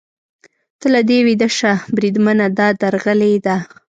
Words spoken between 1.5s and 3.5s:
شه، بریدمنه، دا درغلي